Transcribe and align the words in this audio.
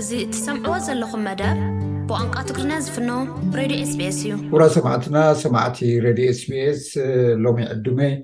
እዚ 0.00 0.10
እቲሰምዕዎ 0.22 0.76
ዘለኩም 0.86 1.20
መደብ 1.26 1.58
ብቋንቋ 2.06 2.36
ትጉሪና 2.46 2.72
ዝፍኖ 2.84 3.10
ሬድ 3.58 3.72
ስስ 3.90 3.98
እዩ 4.22 4.30
ጉራ 4.54 4.62
ሰማዕትና 4.76 5.16
ሰማዕቲ 5.42 5.78
ረ 6.06 6.10
ስቢስ 6.38 6.80
ሎሚ 7.44 7.58
ዕድሜይ 7.74 8.14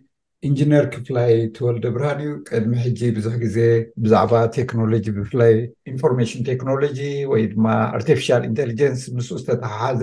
ኢንጂነር 0.48 0.85
ክፍላይ 0.95 1.30
ትወልደ 1.56 1.85
ብርሃን 1.96 2.19
እዩ 2.25 2.30
ቅድሚ 2.48 2.72
ብዙ 3.19 3.27
ግዜ 3.45 3.59
ብዛዕባ 4.06 4.33
ቴክኖሎጂ 4.59 5.06
ብፍላይ 5.19 5.54
ኢንፎርሽን 5.93 6.43
ቴክኖሎጂ 6.51 6.98
ወይ 7.33 7.45
ድማ 7.53 7.67
ኣርል 7.99 8.21
ኢንቴን 8.49 8.95
ምስ 9.19 9.29
ዝተተሓሓዘ 9.43 10.03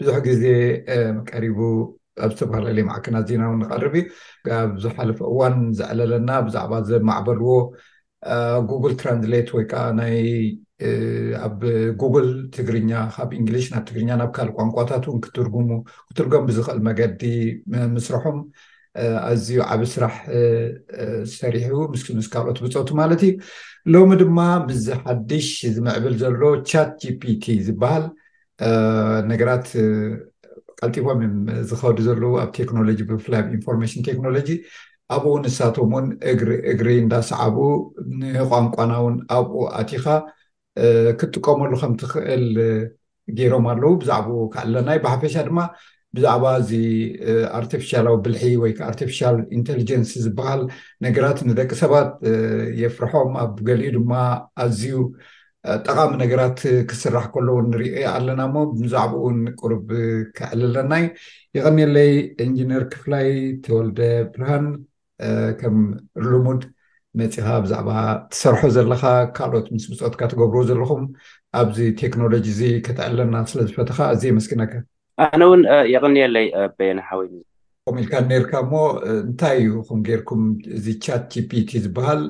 ብዙሕ 0.00 0.16
ግዜ 0.28 0.44
ቀሪቡ 1.32 1.58
ኣብ 2.26 2.30
ዝተፈላለዩ 2.36 2.84
ማዕክናት 2.92 3.26
ዜና 3.32 3.42
ው 3.50 3.54
ንቀርብ 3.64 3.94
እዩ 4.02 4.06
ብዝሓለፈ 4.76 5.18
እዋን 5.32 5.56
ዝዕለለና 5.80 6.30
ብዛባ 6.48 6.72
ዘማዕበልዎ 6.92 7.50
ጉግል 8.70 8.94
ትራንስሌት 9.02 9.48
ወይ 9.58 9.64
ኣብ 11.44 11.60
ጉግል 12.00 12.28
ትግርኛ 12.54 12.90
ካብ 13.14 13.30
እንግሊሽ 13.38 13.66
ናብ 13.72 13.82
ትግርኛ 13.88 14.10
ናብ 14.20 14.30
ካልእ 14.36 14.54
ቋንቋታት 14.58 15.04
እውን 15.08 15.20
ክትሙክትርጎም 15.24 16.42
ብዝኽእል 16.48 16.78
መገዲ 16.88 17.22
ምስርሖም 17.94 18.38
ኣዝዩ 19.30 19.58
ዓብ 19.72 19.80
ስራሕ 19.94 20.14
ሰሪሑ 21.38 21.72
ምስ 21.92 22.02
ምስ 22.18 22.26
ካልኦት 22.32 22.58
ብፀቱ 22.64 22.88
ማለት 23.00 23.20
እዩ 23.28 23.34
ሎሚ 23.94 24.10
ድማ 24.22 24.38
ምዝ 24.68 24.86
ሓዱሽ 25.02 25.48
ዝምዕብል 25.74 26.14
ዘሎ 26.22 26.40
ቻት 26.70 26.90
ጂፒቲ 27.02 27.44
ዝበሃል 27.66 28.06
ነገራት 29.32 29.66
ቀልጢቦም 30.80 31.20
እዮም 31.26 31.36
ዝከዱ 31.68 31.98
ዘለው 32.08 32.32
ኣብ 32.42 32.50
ቴክኖሎጂ 32.58 32.98
ብፍላይኣብ 33.10 33.52
ኢንፎርማሽን 33.58 34.04
ቴክኖሎጂ 34.08 34.48
ኣብኡ 35.14 35.30
ንሳቶም 35.44 35.92
ውን 35.96 36.06
እግሪ 36.32 36.50
እግሪ 36.72 36.88
እንዳሰዓቡ 37.04 37.58
ንቋንቋና 38.22 38.92
እውን 39.02 39.16
ኣብኡ 39.36 39.52
ኣቲካ 39.80 40.06
ክጥቀመሉ 41.20 41.70
ከምትክእል 41.82 42.44
ገይሮም 43.38 43.64
ኣለው 43.72 43.92
ብዛዕባኡ 44.02 44.40
ክዕልለና 44.52 44.90
ብሓፈሻ 45.04 45.34
ድማ 45.48 45.58
ብዛዕባ 46.16 46.44
እዚ 46.60 46.70
ኣርቲፊሻላዊ 47.58 48.14
ብልሒ 48.26 48.42
ወይከ 48.62 48.78
ኣርፊል 48.90 49.36
ኢንቴጀንስ 49.56 50.10
ዝበሃል 50.24 50.62
ነገራት 51.06 51.38
ንደቂ 51.48 51.70
ሰባት 51.82 52.10
የፍርሖም 52.82 53.32
ኣብ 53.42 53.54
ገሊኡ 53.68 53.90
ድማ 53.96 54.12
ኣዝዩ 54.64 54.94
ጠቃሚ 55.86 56.10
ነገራት 56.22 56.58
ክስራሕ 56.90 57.24
ከለው 57.34 57.56
ንሪኦ 57.70 57.94
ኣለና 58.14 58.40
ሞ 58.54 58.58
ብዛዕባኡውን 58.82 59.38
ቁሩብ 59.60 59.86
ክዕልለናዩ 60.36 61.06
ይቀኒለይ 61.58 62.12
እንጂነር 62.46 62.82
ክፍላይ 62.94 63.28
ተወልደ 63.66 64.00
ብርሃን 64.32 64.66
ከም 65.60 65.78
ልሙድ 66.30 66.62
መፂኻ 67.20 67.46
ብዛዕባ 67.64 67.90
ትሰርሖ 68.32 68.60
ዘለካ 68.76 69.04
ካልኦት 69.36 69.66
ምስ 69.74 69.84
ምፅኦትካ 69.90 70.20
ትገብርዎ 70.32 70.62
ዘለኹም 70.70 71.02
ኣብዚ 71.60 71.78
ቴክኖሎጂ 72.02 72.44
እዚ 72.54 72.60
ከተኣለና 72.86 73.34
ስለዝፈትካ 73.50 73.98
ኣዘ 74.12 74.22
የመስኪነከ 74.28 74.72
ኣነ 75.24 75.40
እውን 75.48 75.62
የቅኒለይ 75.94 76.46
በና 76.78 76.98
ሓወይ 77.08 77.28
ም 77.96 78.00
ኢልካ 78.02 78.14
ኔርካ 78.30 78.52
ሞ 78.70 78.72
እንታይ 79.10 79.56
እዩ 79.66 79.70
ኩም 79.88 80.00
ገርኩም 80.08 80.42
እዚ 80.76 80.86
ቻት 81.04 81.22
ጂፒቲ 81.32 81.70
ዝበሃል 81.84 82.20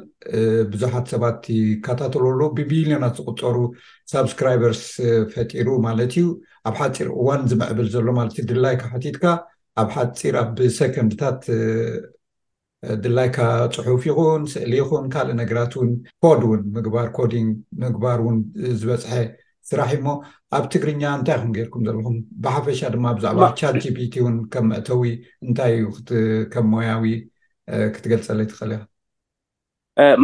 ብዙሓት 0.73 1.06
ሰባት 1.12 1.41
ከታተልሉ 1.87 2.41
ብሚልዮናት 2.59 3.17
ዝቁፀሩ 3.21 3.56
ሳብስክራይበርስ 4.12 4.83
ፈጢሩ 5.33 5.69
ማለት 5.87 6.12
እዩ 6.21 6.29
ኣብ 6.71 6.77
ሓፂር 6.83 7.09
እዋን 7.23 7.43
ዝመዕብል 7.53 7.89
ዘሎማለት 7.97 8.37
እዩ 8.39 8.47
ድላይካብ 8.53 8.93
ሓቲትካ 8.95 9.25
ኣብ 9.83 9.89
ሓፂር 9.97 10.37
ብሰኮንድታት 10.61 11.41
ድላይካ 13.05 13.37
ፅሑፍ 13.75 14.03
ይኹን 14.09 14.43
ስእሊ 14.51 14.73
ይኹን 14.81 15.05
ካልእ 15.15 15.37
ነገራት 15.43 15.73
ውን 15.79 15.89
ኮድ 16.23 16.43
ውን 16.51 16.61
ምግባር 16.77 17.07
ኮዲን 17.17 17.48
ምግባር 17.84 18.19
ውን 18.27 18.37
ዝበፅሐ 18.81 19.12
ስራሕ 19.71 19.91
እሞ 19.98 20.07
ኣብ 20.57 20.65
ትግርኛ 20.73 21.03
እንታይ 21.19 21.37
ኩም 21.41 21.51
ገርኩም 21.56 21.83
ዘለኩም 21.89 22.15
ብሓፈሻ 22.45 22.81
ድማ 22.95 23.06
ብዛዕባ 23.17 23.41
ቻርጂቢቲ 23.61 24.15
ውን 24.27 24.37
ከም 24.53 24.65
መእተዊ 24.75 25.03
እንታይ 25.47 25.75
እዩ 25.79 25.84
ከም 26.53 26.67
ሞያዊ 26.75 27.09
ክትገልፀለ 27.97 28.39
ይትኽእል 28.47 28.72
ኢ 28.77 28.87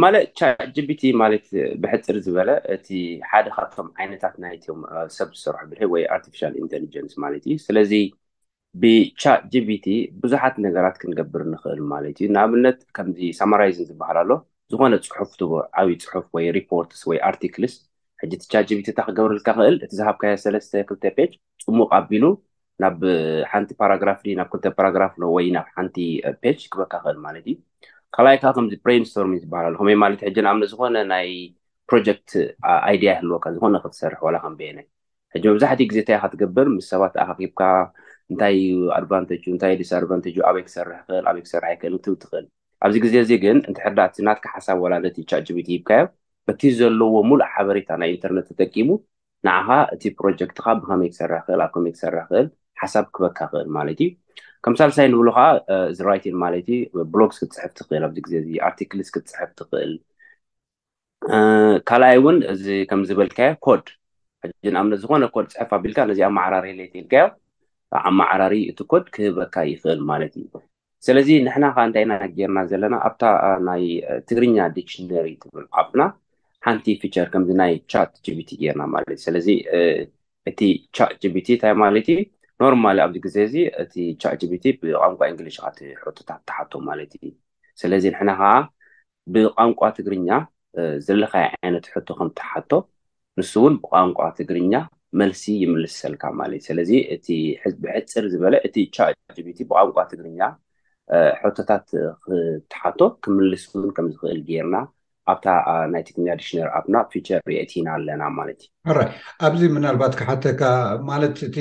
ማለት 0.05 0.27
ቻርጂቢቲ 0.41 1.03
ማለት 1.23 1.47
ብሕፅር 1.85 2.17
ዝበለ 2.27 2.51
እቲ 2.77 2.89
ሓደ 3.31 3.47
ካብቶም 3.57 3.89
ዓይነታት 4.01 4.35
ናይትዮም 4.45 4.83
ሰብ 5.19 5.31
ዝስርሑ 5.39 5.59
ብል 5.73 5.81
ወይ 5.95 6.05
ኣርል 6.17 6.55
ኢንቴንስ 6.63 7.15
ማለት 7.27 7.43
እዩ 7.51 7.57
ስለዚ 7.69 7.93
ብቻጂቪቲ 8.83 9.87
ብዙሓት 10.23 10.55
ነገራት 10.67 10.97
ክንገብር 11.03 11.43
ንክእል 11.53 11.81
ማለት 11.93 12.17
እዩ 12.21 12.27
ንኣብነት 12.35 12.79
ከምዚ 12.97 13.19
ሳማራይዝን 13.41 13.87
ዝበሃልኣሎ 13.91 14.31
ዝኮነ 14.73 14.95
ፅሑፍ 15.11 15.33
ዓብይ 15.81 15.97
ፅሑፍ 16.05 16.27
ወይ 16.37 16.47
ሪፖርትስ 16.59 17.03
ወይ 17.11 17.19
ኣርቲክልስ 17.31 17.75
ሕጂ 18.23 18.33
ቲቻጂቢቲእታ 18.43 19.01
ክገብርልካክእል 19.09 19.77
እቲ 19.85 19.93
ዝሃብካ 20.01 20.25
ሰለስተ 20.45 20.73
ክልተ 20.89 21.05
ፔጅ 21.19 21.33
ፅሙቕ 21.67 21.89
ኣቢሉ 21.99 22.25
ናብ 22.83 22.99
ሓንቲ 23.53 23.71
ፓራግራፍ 23.83 24.21
ናብ 24.41 24.49
ክ 24.53 24.73
ፓራግራፍ 24.79 25.13
ወይ 25.37 25.47
ናብ 25.57 25.69
ሓንቲ 25.77 25.97
ፔጅ 26.45 26.61
በካ 26.81 26.93
ክእል 27.05 27.19
ማለት 27.27 27.47
እዩ 27.53 27.57
ካልኣይ 28.17 28.39
ካ 28.45 28.53
ከምዚ 28.57 28.75
ብሬንስቶርሚን 28.87 29.41
ዝበሃል 29.45 29.77
ከይማለ 29.81 30.13
ሕ 30.27 30.33
ንኣብነት 30.47 30.69
ዝኮነ 30.73 30.97
ናይ 31.13 31.29
ፕሮጀክት 31.91 32.31
ኣይድያ 32.89 33.11
ህልወካ 33.21 33.45
ዝኮነ 33.55 33.75
ክትሰርሕ 33.85 34.21
ከምበየኒ 34.45 34.81
ሕጂ 35.37 35.45
መብዛሕትኡ 35.53 35.87
ግዜታይ 35.91 36.17
ካትገብር 36.23 36.67
ምስ 36.75 36.87
ሰባት 36.93 37.15
ኣካኺብካ 37.25 37.63
እንታይ 38.33 38.57
ኣድንእታ 38.99 39.65
ዲስኣድን 39.81 40.21
በይ 40.35 40.63
ክሰርሕክልይ 40.67 41.43
ክሰር 41.47 41.65
ክልትኽእል 41.83 42.45
ኣብዚ 42.87 42.97
ግዜ 43.05 43.15
እዚ 43.25 43.31
ግን 43.45 43.57
እንትሕርዳ 43.71 44.01
ናትካ 44.29 44.47
ሓሳብ 44.55 44.77
ወላትቻብትብካዮ 44.85 46.05
በቲ 46.49 46.61
ዘለዎ 46.79 47.13
ሙሉእ 47.31 47.49
ሓበሬታ 47.55 47.91
ናይ 48.01 48.11
ኢንተርነት 48.15 48.47
ተጠቂሙ 48.51 48.89
ንዓካ 49.47 49.69
እቲ 49.95 50.03
ፕሮጀክትካ 50.19 50.67
ብከመይክሰርሕክልከይ 50.81 51.93
ክሰርሕክእል 51.97 52.47
ሓሳብ 52.81 53.07
ክበካ 53.17 53.39
ክእል 53.53 53.69
ማለት 53.79 54.01
እዩ 54.05 54.09
ከም 54.65 54.75
ሳብሳይ 54.81 55.07
ንብሉከዓ 55.13 55.47
ዚራይት 55.99 56.25
ማለትዩ 56.45 56.77
ብሎግስ 57.15 57.39
ክትፅሕፍትኽእልዚዜ 57.43 58.47
ኣርቲክል 58.69 59.01
ክትፅሕፍ 59.15 59.51
ትኽእል 59.61 59.93
ካልኣይ 61.89 62.17
ውን 62.25 62.39
ዚከምዝበልካዮ 62.65 63.53
ኮድ 63.67 63.85
ን 64.73 64.77
ኣብነት 64.81 64.99
ዝኮነ 65.05 65.25
ኮድ 65.37 65.47
ፅሕፍ 65.53 65.71
ኣቢልካ 65.79 65.99
ነዚኣ 66.11 66.29
ማዕራርለትልካዮ 66.39 67.27
ኣማዕራሪ 68.09 68.55
እቲ 68.71 68.79
ኮድ 68.93 69.05
ክህበካ 69.15 69.55
ይኽእል 69.73 70.01
ማለት 70.11 70.33
እዩ 70.41 70.47
ስለዚ 71.07 71.29
ንሕና 71.47 71.65
ከዓ 71.75 71.83
እንታይ 71.89 72.03
ኢና 72.07 72.13
ጌርና 72.37 72.59
ዘለና 72.71 72.95
ኣብታ 73.09 73.23
ናይ 73.69 73.83
ትግርኛ 74.29 74.57
ዲክሽነሪ 74.77 75.27
ትብል 75.43 75.65
ቃፍና 75.75 76.03
ሓንቲ 76.67 76.87
ፊቸር 77.01 77.27
ከምዚ 77.33 77.51
ናይ 77.61 77.73
ቻት 77.93 78.13
ጂቢቲ 78.27 78.51
ጌርና 78.63 78.83
ማለት 78.95 79.09
እዩ 79.15 79.19
ስለዚ 79.27 79.49
እቲ 80.51 80.61
ቻ 80.97 81.09
ጂቢቲ 81.23 81.49
እንታይ 81.57 81.75
ማለት 81.85 82.07
ዩ 82.13 82.17
ኖርማሊ 82.63 82.99
ኣብዚ 83.05 83.17
ግዜ 83.27 83.37
እዚ 83.49 83.55
እቲ 83.83 83.95
ቻ 84.23 84.33
ቢቲ 84.53 84.65
ብቋንቋ 84.81 85.21
እንግሊሽ 85.33 85.57
ካ 85.65 85.71
ሕታት 86.03 86.31
ተሓቶ 86.49 86.73
ማለት 86.89 87.13
እዩ 87.19 87.29
ስለዚ 87.83 88.05
ንሕና 88.15 88.31
ከዓ 88.41 88.51
ብቋንቋ 89.35 89.81
ትግርኛ 89.99 90.29
ዘለለካይ 91.07 91.45
ዓይነት 91.63 91.85
ሕቶ 91.95 92.09
ከም 92.19 92.29
ትሓቶ 92.41 92.73
ንሱእውን 93.39 93.75
ብቋንቋ 93.85 94.19
ትግርኛ 94.39 94.73
መልሲ 95.21 95.43
ይምልስ 95.63 95.95
ሰልካ 96.03 96.23
ማለት 96.41 96.59
እዩ 96.63 96.69
ስለዚ 96.69 96.91
እብሕፅር 97.69 98.25
ዝበለ 98.33 98.55
እቲ 98.67 98.77
ቻቢቲ 98.97 99.59
ብቋንቋ 99.71 99.97
ትግርኛ 100.13 100.41
ሕቶታት 101.43 101.87
ክትሓቶ 102.25 103.01
ክምልስ 103.25 103.65
ን 103.83 103.93
ከምዝኽእል 103.97 104.41
ገርና 104.51 104.77
ኣብታ 105.33 105.47
ናይ 105.93 106.03
ክንዲሽነርኣፍና 106.09 106.97
ፊቸር 107.13 107.41
ርእቲኢና 107.51 107.89
ኣለና 107.97 108.23
ማለት 108.39 108.61
እዩ 108.69 108.93
ራይ 108.99 109.09
ኣብዚ 109.49 109.63
ምናልባት 109.77 110.15
ክሓተካ 110.21 110.61
ማለት 111.11 111.37
እቲ 111.49 111.57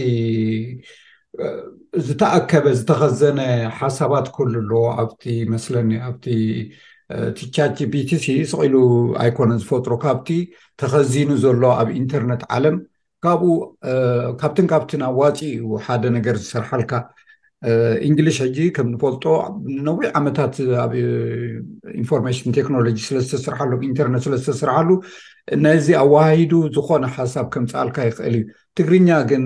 ዝተኣከበ 2.08 2.66
ዝተኸዘነ 2.80 3.40
ሓሳባት 3.82 4.28
ክህል 4.38 4.56
ኣለዎ 4.64 4.82
ኣብቲ 5.04 5.24
መኒ 5.54 5.94
ኣ 6.08 6.10
ቲ 6.26 7.48
ቻጂቢቲ 7.56 8.10
ስሉ 8.52 8.76
ኣይኮነ 9.24 9.50
ዝፈጥሮ 9.64 9.94
ካብቲ 10.04 10.30
ተኸዚኑ 10.82 11.32
ዘሎ 11.46 11.64
ኣብ 11.82 11.90
ኢንተርነት 12.00 12.44
ዓለም 12.58 12.76
ካብኡ 13.24 13.52
ካብትን 14.42 14.68
ካብትን 14.72 15.02
ኣብ 15.08 15.16
ዋፂኡ 15.22 15.40
ሓደ 15.86 16.04
ነገር 16.18 16.36
ዝሰርሓልካ 16.44 16.94
እንግሊሽ 18.08 18.38
ሕጂ 18.44 18.58
ከምንፈልጦ 18.76 19.26
ነዊይ 19.88 20.08
ዓመታት 20.20 20.56
ኣብ 20.84 20.92
ኢንፎርማሽን 22.02 22.56
ቴክኖሎጂ 22.58 22.98
ስለዝተስርሓሉ 23.10 23.70
ኣብኢንተርነት 23.78 24.24
ስለዝተስርሓሉ 24.26 24.90
ነዚ 25.66 25.88
ኣዋሂዱ 26.04 26.52
ዝኮነ 26.76 27.06
ሓሳብ 27.18 27.46
ከምፃልካ 27.54 27.98
ይኽእል 28.10 28.36
እዩ 28.42 28.44
ትግርኛ 28.80 29.10
ግን 29.32 29.46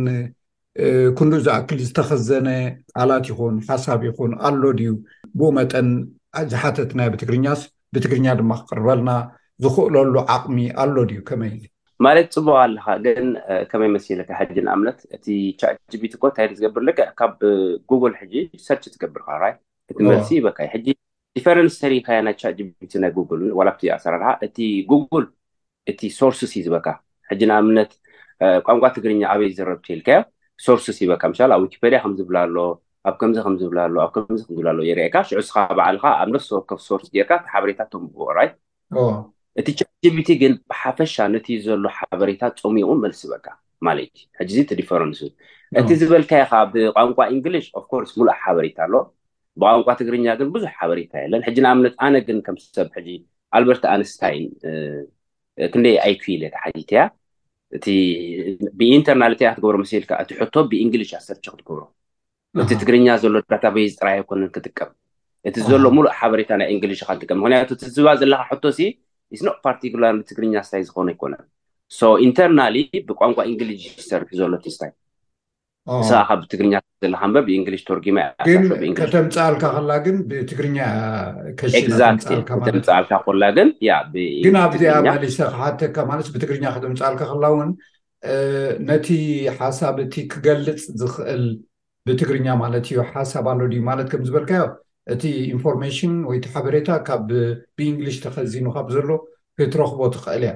ኩን 1.19 1.29
ዝኣክል 1.45 1.79
ዝተኸዘነ 1.87 2.49
ቃላት 2.95 3.25
ይኹን 3.31 3.55
ሓሳብ 3.69 4.01
ይኹን 4.09 4.33
ኣሎ 4.49 4.63
ድዩ 4.79 4.91
ብኡ 5.37 5.49
መጠን 5.59 5.87
ዝሓተትናይ 6.53 7.09
ብትግርኛስ 7.13 7.61
ብትግርኛ 7.95 8.25
ድማ 8.41 8.51
ክቅርበልና 8.61 9.09
ዝኽእለሉ 9.65 10.15
ዓቅሚ 10.35 10.57
ኣሎ 10.83 10.95
ድዩ 11.11 11.19
ከመይ 11.29 11.55
ማለት 12.05 12.27
ፅቡቅ 12.35 12.55
ኣለካ 12.63 12.87
ግን 13.05 13.27
ከመይ 13.69 13.89
መስሊ 13.95 14.19
ካ 14.29 14.31
ሕጂ 14.39 14.55
ንእምነት 14.67 14.99
እቲ 15.15 15.27
ቻጅቢቲ 15.61 16.13
ኮታይ 16.23 16.47
ዝገብር 16.57 16.81
ልክዕ 16.87 17.07
ካብ 17.19 17.33
ጉግል 17.89 18.13
ጂ 18.31 18.33
ሰርች 18.67 18.83
ትገብርካ 18.93 19.29
ይ 19.51 19.55
እቲ 19.91 19.99
መልሲ 20.09 20.29
ይበካ 20.39 20.59
ሕጂ 20.73 20.87
ዲፈረንስ 21.37 21.73
ሰሪካዮ 21.83 22.19
ናይ 22.27 22.35
ቻጂቢቲ 22.41 22.91
ናይ 23.03 23.11
ጉግልብትኣሰራልካ 23.17 24.27
እቲ 24.45 24.57
ጉግል 24.91 25.25
እቲ 25.91 26.01
ሶርስስ 26.19 26.51
እዩ 26.57 26.61
ዝበካ 26.67 26.87
ሕጂ 27.29 27.41
ንእምነት 27.51 27.91
ቋንቋ 28.67 28.83
ትግርኛ 28.95 29.21
ኣበይ 29.33 29.49
ዘረብ 29.59 29.79
ትልካዮ 29.87 30.19
ሶርስስ 30.65 30.97
ይበካ 31.03 31.23
ኣብ 31.55 31.61
ውኪፔድያ 31.65 31.97
ከምዝብላሎ 32.03 32.55
ኣብ 33.09 33.15
ከምዚ 33.21 33.35
ዝብሎኣብዝብላሎ 33.63 34.77
የርአየካ 34.89 35.15
ሽዑስካ 35.29 35.57
በዓልካ 35.79 36.05
ኣብ 36.21 36.29
ነሰወከፍ 36.35 36.79
ሶርስ 36.89 37.05
ጌርካ 37.15 37.33
ሓበሬታቶም 37.53 38.05
ቅራይ 38.27 38.49
እቲ 39.59 39.67
ቻጂቢቲ 39.79 40.29
ግን 40.41 40.53
ብሓፈሻ 40.71 41.15
ነት 41.33 41.47
ዘሎ 41.67 41.85
ሓበሬታ 41.99 42.41
ፀሚቁ 42.63 42.87
መልስ 43.03 43.21
በካ 43.31 43.45
ማለትዩ 43.87 44.21
ሕጂዚ 44.39 44.59
ዲፈረንስ 44.81 45.19
እቲ 45.81 45.89
ዝበልካ 46.01 46.31
ይካ 46.41 46.53
ብቋንቋ 46.73 47.17
እንግሊሽ 47.35 47.65
ኮርስ 47.91 48.11
ሙሉእ 48.19 48.35
ሓበሬታ 48.41 48.77
ኣሎ 48.87 48.95
ብቋንቋ 49.61 49.87
ትግርኛ 50.01 50.25
ግን 50.39 50.49
ብዙሕ 50.55 50.71
ሓበሬታ 50.81 51.13
የለን 51.23 51.41
ሕጂ 51.47 51.57
ንኣምነት 51.65 51.95
ኣነ 52.07 52.15
ግን 52.27 52.37
ምሰብ 52.57 52.89
ኣልበርት 53.57 53.83
ኣንስታይን 53.93 54.45
ክንደይ 55.73 55.97
ኣይኩል 56.05 56.43
ሓቲት 56.63 56.89
ያ 56.97 57.03
እ 57.77 57.93
ብኢንተርናሊትያ 58.79 59.47
ክትገብሮ 59.53 59.75
ምስልካ 59.83 60.11
እቲ 60.23 60.29
ሕቶ 60.41 60.53
ብእንግሊሽ 60.71 61.09
ኣሰርቸ 61.19 61.45
ክትገብሮ 61.53 61.81
እቲ 62.63 62.69
ትግርኛ 62.81 63.07
ዘሎ 63.23 63.33
ድራታበይ 63.47 63.87
ዝጥራይይኮነ 63.93 64.43
ክጥቀም 64.57 64.91
እቲ 65.49 65.55
ዘሎ 65.71 65.83
ሙሉእ 65.97 66.13
ሓበሬታ 66.19 66.49
ናይ 66.59 66.69
ንግሊሽ 66.77 67.01
ካንጥቀም 67.09 67.39
ምክንያቱ 67.43 67.69
ትዝባ 67.81 68.07
ዘለካ 68.21 68.41
ሕቶ 68.51 68.63
ፓርቲላር 69.65 70.13
ትግርኛ 70.29 70.53
ስታይ 70.67 70.83
ዝኮኑ 70.87 71.07
ኣይኮነን 71.13 71.43
ኢንተርናሊ 72.27 72.75
ብቋንቋ 73.09 73.37
እንግሊሽ 73.51 73.83
ዝሰርሑ 73.99 74.29
ዘሎ 74.39 74.53
ትታ 74.63 74.81
ካ 76.29 76.35
ብትግርኛዘለካበ 76.39 77.35
ብንግሊሽ 77.47 77.81
ተርጊማከተም 77.87 79.27
ፃኣልካ 79.35 79.63
ከላ 79.75 79.91
ግን 80.05 80.15
ብትግርኛ 80.29 80.77
ምፃልካ 82.17 82.55
ላግንግን 83.43 84.57
ኣብዚኣ 84.63 84.97
ሰክሓካ 85.39 85.97
ማለት 86.11 86.27
ብትግርኛ 86.33 86.65
ከተምፃልካ 86.77 87.21
ከላ 87.31 87.45
ውን 87.55 87.69
ነቲ 88.89 89.07
ሓሳብ 89.59 89.95
እቲ 90.05 90.15
ክገልፅ 90.33 90.81
ዝክእል 91.03 91.43
ብትግርኛ 92.07 92.47
ማለት 92.63 92.85
እዮ 92.91 92.99
ሓሳብ 93.13 93.45
ኣሎ 93.53 93.61
ድዩማለት 93.71 94.07
ከምዝበልካዮ 94.11 94.65
እቲ 95.13 95.23
ኢንፎርሜሽን 95.53 96.13
ወይእቲ 96.29 96.45
ሓበሬታ 96.53 96.89
ካብ 97.07 97.21
ብእንግሊሽ 97.77 98.17
ተከልዚኑ 98.25 98.65
ካብ 98.75 98.87
ዘሎ 98.95 99.09
ክትረክቦ 99.57 99.99
ትኽእል 100.15 100.43
እያ 100.45 100.51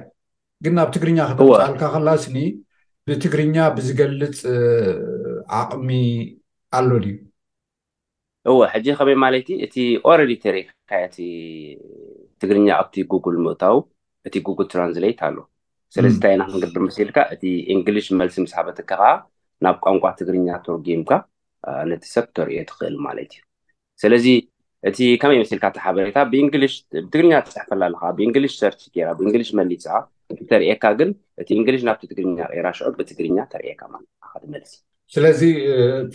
ግን 0.64 0.74
ናብ 0.78 0.88
ትግርኛ 0.96 1.18
ክትልካ 1.28 1.84
ከላ 1.94 2.08
ስሊ 2.24 2.36
ብትግርኛ 3.08 3.56
ብዝገልፅ 3.76 4.36
ዓቅሚ 5.60 5.90
ኣሎ 6.78 6.90
ድዩ 7.04 7.14
እወ 8.50 8.58
ሕጂ 8.72 8.86
ከመይ 8.98 9.16
ማለት 9.24 9.48
እቲ 9.64 9.74
ኦረዲ 10.10 10.32
ተሪካያቲ 10.44 11.16
ትግርኛ 12.40 12.68
ኣብቲ 12.80 12.94
ጉግል 13.12 13.36
ምእታው 13.44 13.76
እቲ 14.28 14.34
ጉግል 14.48 14.66
ትራንስሌት 14.72 15.20
ኣሎ 15.28 15.36
ስለዚ 15.94 16.14
ንታይኢና 16.18 16.42
ክንግብር 16.50 16.82
መስልካ 16.88 17.16
እቲ 17.34 17.42
እንግሊሽ 17.74 18.06
መልሲ 18.20 18.36
ምስ 18.44 18.52
ሓበትካ 18.58 18.90
ከዓ 18.90 19.04
ናብ 19.64 19.76
ቋንቋ 19.86 20.04
ትግርኛ 20.20 20.48
ተወጊምካ 20.66 21.10
ነቲ 21.92 22.04
ሰብ 22.14 22.26
ተርእዮ 22.38 22.60
ትክእል 22.70 22.94
ማለት 23.06 23.32
እዩ 23.36 23.42
ስለዚ 24.02 24.26
እቲ 24.88 24.98
ከመይ 25.22 25.38
መስሊ 25.40 25.56
ካብቲ 25.64 25.76
ሓበሬታ 25.84 26.18
ብእንግሊሽ 26.30 26.72
ብትግርኛ 27.04 27.32
ትፅሕፈላ 27.46 27.82
ልካ 27.92 28.02
ብእንግሊሽ 28.18 28.54
ሰርራ 28.62 29.08
ብእንግሊሽ 29.18 29.50
መሊ 29.58 29.72
ብተርኤካ 30.38 30.84
ግን 30.98 31.10
እቲ 31.42 31.48
እንግሊሽ 31.60 31.82
ናብቲ 31.88 32.02
ትግርኛ 32.10 32.38
ራ 32.64 32.68
ሽዑ 32.76 32.88
ብትግርኛ 32.98 33.38
ተርእካ 33.52 33.82
ትመልስ 34.42 34.70
ስለዚ 35.14 35.40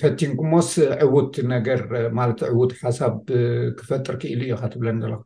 ፈቲንክሞስ 0.02 0.70
ዕውት 1.08 1.36
ነገር 1.54 1.80
ማለት 2.20 2.40
ዕውት 2.54 2.72
ሓሳብ 2.84 3.16
ክፈጥር 3.80 4.16
ክኢሉ 4.22 4.42
እዩ 4.48 4.54
ካትብለን 4.62 5.02
ዘለካ 5.04 5.22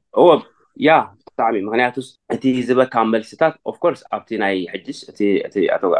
ያ 0.88 0.96
ብጣዕሚእ 1.36 1.66
ምክንያቱ 1.68 1.96
እቲ 2.36 2.44
ዝበካ 2.68 2.94
መልሲታት 3.14 3.54
ኣፍኮርስ 3.72 4.02
ኣብቲ 4.16 4.30
ናይ 4.44 4.56
ሕስ 4.72 5.00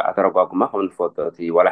ኣተረጓጉማ 0.08 0.62
ከምፈ 0.72 0.96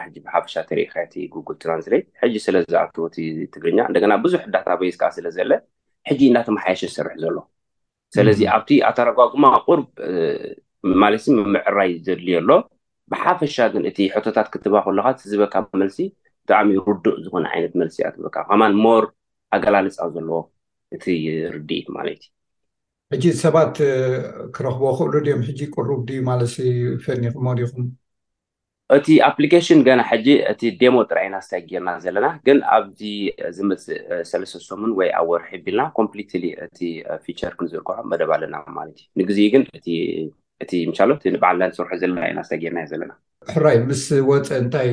ሕጂ 0.05 0.17
ብሓፈሻ 0.27 0.55
ተሪከ 0.71 0.93
ጉግል 1.35 1.57
ትራንስሌት 1.62 2.07
ሕጂ 2.23 2.35
ስለዝኣትዎቲ 2.47 3.17
ትግርኛ 3.55 3.79
እንደገና 3.91 4.12
ብዙሕ 4.25 4.41
እዳታበይስከዓ 4.49 5.11
ስለዘለ 5.19 5.51
ሕጂ 6.11 6.21
እዳተመሓይሸ 6.31 6.81
ዝስርሕ 6.93 7.15
ዘሎ 7.25 7.37
ስለዚ 8.17 8.41
ኣብቲ 8.57 8.71
ኣተረጓጉማ 8.91 9.45
ቁርብ 9.69 9.87
ማለት 11.05 11.25
ምምዕራይ 11.39 11.93
ዘድልየ 12.09 12.39
ኣሎ 12.43 12.51
ብሓፈሻ 13.13 13.56
ግን 13.75 13.85
እቲ 13.91 13.99
ሕቶታት 14.15 14.49
ክትባ 14.55 14.75
ከለካ 14.87 15.06
እ 15.27 15.31
ዝበካ 15.31 15.55
መልሲ 15.83 15.99
ብጣዕሚ 16.45 16.71
ውዱእ 16.87 17.17
ዝኮነ 17.25 17.45
ዓይነት 17.55 17.73
መልሲ 17.81 17.97
ኣትበካ 18.09 18.37
ከማን 18.51 18.75
ሞር 18.85 19.05
ኣገላልፃ 19.56 19.97
ዘለዎ 20.17 20.41
እቲ 20.97 21.05
ርድኢት 21.55 21.89
ማለት 21.97 22.21
እዩ 22.27 22.31
ሕጂ 23.12 23.25
ሰባት 23.45 23.77
ክረክቦ 24.57 24.83
ክእሉ 24.99 25.12
ድኦም 25.27 25.41
ሕጂ 25.47 25.61
ቅሩብ 25.75 26.01
ድዩ 26.09 26.19
ማለ 26.29 26.41
ፈኒ 27.05 27.23
ክመ 27.37 27.47
ኢኹም 27.62 27.85
እቲ 28.97 29.07
ኣፕሊኬሽን 29.29 29.81
ገና 29.89 30.01
ሕጂ 30.11 30.27
እቲ 30.51 30.61
ዴሞ 30.81 30.95
ጥራእይና 31.11 31.37
ዝሳጊርና 31.47 31.91
ዘለና 32.05 32.29
ግን 32.47 32.59
ኣብዚ 32.77 33.01
ዝምፅእ 33.57 33.99
ሰለስተሶሙን 34.31 34.93
ወይ 35.01 35.09
ኣብ 35.21 35.27
ወርሒ 35.33 35.49
ይቢልና 35.59 35.83
ኮምፕሊት 35.99 36.31
እቲ 36.69 36.79
ፊቸር 37.25 37.53
ክንዝርክሖ 37.59 37.99
መደብ 38.12 38.31
ኣለና 38.37 38.57
ማለት 38.79 39.01
እዩ 39.03 39.11
ንግዜ 39.23 39.39
ግን 39.55 39.65
እ 39.79 39.91
እቲ 40.62 40.73
ንሻሎ 40.91 41.11
ንበዓልላ 41.35 41.62
ዝስርሑ 41.75 41.91
ዘለና 42.01 42.21
ኢና 42.31 42.41
ሳጊርናዮ 42.49 42.87
ዘለና 42.93 43.12
ሕራይ 43.53 43.77
ምስ 43.89 44.03
ወፀ 44.31 44.49
እንታይ 44.62 44.91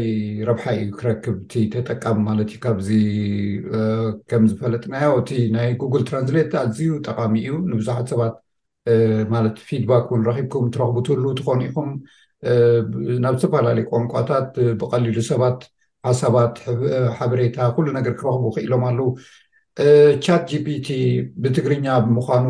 ረብሓ 0.49 0.63
እዩ 0.81 0.89
ክረክብ 0.99 1.37
እቲ 1.43 1.53
ተጠቀም 1.73 2.19
ማለት 2.27 2.49
ዩ 2.55 2.59
ካዚ 2.65 2.89
ከም 4.29 4.43
ዝፈለጥናዮ 4.51 5.09
እቲ 5.21 5.31
ናይ 5.55 5.69
ጉግል 5.81 6.03
ትራንስሌት 6.09 6.53
ኣዝዩ 6.61 6.89
ጠቃሚ 7.07 7.33
እዩ 7.43 7.51
ንብዙሓት 7.71 8.05
ሰባት 8.13 8.35
ማት 9.33 9.57
ፊድባክ 9.69 10.07
ውን 10.13 10.23
ረብኩም 10.29 10.67
ትረክቡ 10.75 10.97
ትህሉ 11.09 11.25
ትኮኑኢኹም 11.41 11.89
ናብ 13.25 13.35
ዝተፈላለዩ 13.41 13.85
ቋንቋታት 13.91 14.49
ብቀሊሉ 14.81 15.17
ሰባት 15.31 15.59
ሓሳባት 16.07 16.55
ሓበሬታ 17.19 17.57
ኩሉ 17.75 17.87
ነገር 17.99 18.13
ክረኽቡ 18.21 18.43
ክኢሎም 18.57 18.83
ኣለው 18.91 19.09
ቻት 20.25 20.43
ጂፒቲ 20.53 20.89
ብትግርኛ 21.43 21.85
ብምኳኑ 22.07 22.47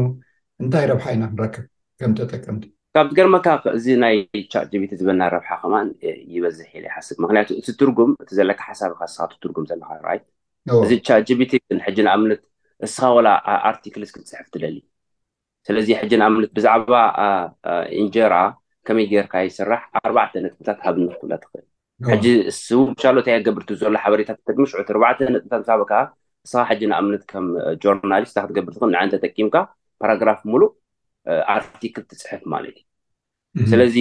እንታይ 0.63 0.86
ረብሓ 0.94 1.06
ኢና 1.18 1.24
ክንረክብ 1.31 1.66
ከም 2.00 2.12
ተጠቀምቲ 2.20 2.63
ካብ 2.95 3.07
ቲገርመካ 3.12 3.48
እዚ 3.78 3.86
ናይ 4.04 4.16
ቻጅቢቲ 4.54 4.92
ዝበና 5.00 5.22
ረብሓ 5.34 5.50
ከማ 5.62 5.75
ይበዝሕ 6.36 6.69
ኢል 6.80 6.86
ይሓስብ 6.89 7.18
ምክንያቱ 7.24 7.50
እቲ 7.60 7.68
ትርጉም 7.81 8.12
እቲ 8.24 8.30
ዘለካ 8.39 8.62
ሓሳቢካ 8.69 9.01
ስካትትርጉም 9.13 9.66
ዘለካ 9.72 9.89
ርኣይት 10.04 10.24
እዚ 10.84 10.92
ቻጅቢቲ 11.07 11.51
ሕጂ 11.88 11.98
ንኣምነት 12.07 12.42
ንስኻ 12.84 13.01
ወላ 13.18 13.28
ኣርቲክልክትፅሕፍ 13.69 14.48
ትደሊ 14.56 14.78
ስለዚ 15.68 15.88
ሕጂ 16.01 16.13
ንእምነት 16.22 16.51
ብዛዕባ 16.57 16.94
እንጀራ 18.04 18.36
ከመይ 18.88 19.06
ገርካ 19.13 19.36
ይስራሕ 19.50 19.81
ኣርባዕተ 20.01 20.34
ነጥብታት 20.45 20.80
ሃብኒ 20.86 21.07
ክብሎ 21.19 21.31
ትክእል 21.44 21.66
ሕ 22.10 22.12
ሻ 22.62 22.67
እንታይ 23.13 23.38
ገብርቲ 23.48 23.70
ዘሎ 23.82 23.94
ሓበሬታት 24.03 24.39
ምሽዑት 24.63 24.89
ርዕተ 24.98 25.20
ነጥብታት 25.36 25.63
ሳከዓ 25.70 26.00
ስካ 26.51 26.60
ሕጂ 26.72 26.82
ንእምነት 26.91 27.24
ከም 27.32 27.46
ጆርናሊስት 27.86 28.36
ክትገብርትክእ 28.44 28.91
ንዓነ 28.96 29.08
ተጠቂምካ 29.15 29.56
ፓራግራፍ 30.01 30.39
ሙሉእ 30.53 30.72
ኣርቲክል 31.55 32.03
ትፅሕፍ 32.12 32.41
ማለት 32.53 32.77
እዩ 33.57 33.65
ስለዚ 33.72 33.96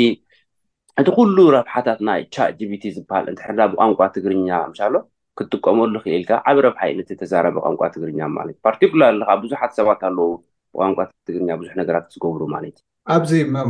እቲ 1.00 1.08
ኩሉ 1.16 1.36
ረብሓታት 1.56 2.00
ናይ 2.08 2.20
ቻ 2.34 2.44
ጂቢቲ 2.58 2.84
ዝበሃል 2.96 3.26
እንትሕርዳ 3.30 3.60
ብቋንቋ 3.72 4.00
ትግርኛ 4.16 4.48
ሻሎ 4.80 4.94
ክትጥቀመሉ 5.38 5.94
ይክእልካ 6.00 6.30
ዓብ 6.50 6.58
ረብሓ 6.66 6.80
ኢነተዛረበ 6.92 7.56
ቋንቋ 7.64 7.80
ትግርኛ 7.94 8.20
ማለት 8.36 8.54
እዩ 8.58 8.62
ፓርቲክላርካ 8.68 9.30
ብዙሓት 9.42 9.72
ሰባት 9.78 10.02
ኣለው 10.08 10.30
ብቋንቋ 10.74 10.98
ትግርኛ 11.28 11.50
ብዙሕ 11.62 11.72
ነገራት 11.80 12.06
ዝገብሩ 12.14 12.42
ማለት 12.54 12.76
እዩ 12.76 12.84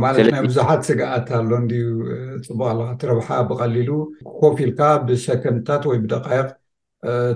ኣብዚለት 0.07 0.37
ቡዙሓት 0.47 0.81
ስግኣት 0.89 1.27
ኣሎ 1.39 1.51
ፅቡቅ 2.45 2.69
ኣለካእቲ 2.69 3.09
ረብሓ 3.11 3.27
ብቀሊሉ 3.49 3.89
ኮፍ 4.39 4.55
ኢልካ 4.67 4.81
ብሰከንታት 5.07 5.83
ወይ 5.89 5.99
ብደቃይቅ 6.05 6.47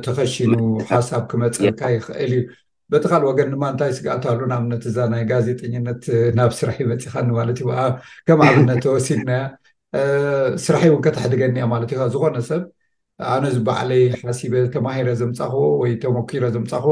ተኸሺኑ 0.05 0.53
ሓሳብ 0.91 1.23
ክመፅልካ 1.31 1.81
ይክእል 1.95 2.31
እዩ 2.39 2.41
በቲ 2.91 3.03
ካልእ 3.12 3.25
ወገን 3.29 3.48
ድማ 3.53 3.63
ንታይ 3.74 3.91
ስጋእትሉንኣብነት 3.98 4.83
እዛ 4.89 4.98
ናይ 5.13 5.24
ጋዜጠነት 5.31 6.01
ናብ 6.38 6.51
ስራሕ 6.60 6.77
ይመፂካኒ 6.86 7.27
ማለት 7.39 7.57
እዩ 7.63 7.67
ከም 8.27 8.39
ኣብነት 8.50 8.83
ወሲድናያ 8.95 9.41
ስራሐ 10.65 10.81
እውን 10.91 11.01
ከተሕድገኒአ 11.05 11.63
ማለት 11.74 11.89
እዩ 11.95 12.00
ዝኮነ 12.13 12.38
ሰብ 12.50 12.63
ኣነ 13.33 13.43
ዚበዕለይ 13.55 14.03
ሓሲበ 14.21 14.53
ተማሂረ 14.75 15.07
ዘምፃኽቦ 15.21 15.55
ወይ 15.81 15.91
ተሞኪሮ 16.03 16.43
ዘምፃኽቦ 16.55 16.91